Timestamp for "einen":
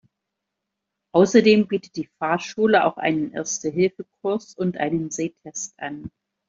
2.97-3.33, 4.77-5.11